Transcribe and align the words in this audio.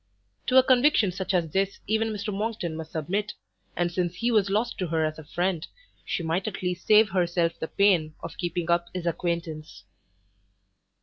To 0.47 0.57
a 0.57 0.63
conviction 0.63 1.11
such 1.11 1.31
as 1.31 1.51
this 1.51 1.79
even 1.85 2.09
Mr 2.11 2.33
Monckton 2.33 2.75
must 2.75 2.93
submit, 2.93 3.33
and 3.75 3.91
since 3.91 4.15
he 4.15 4.31
was 4.31 4.49
lost 4.49 4.79
to 4.79 4.87
her 4.87 5.05
as 5.05 5.19
a 5.19 5.23
friend, 5.23 5.67
she 6.03 6.23
might 6.23 6.47
at 6.47 6.63
least 6.63 6.87
save 6.87 7.09
herself 7.09 7.59
the 7.59 7.67
pain 7.67 8.15
of 8.23 8.39
keeping 8.39 8.71
up 8.71 8.87
his 8.95 9.05
acquaintance. 9.05 9.83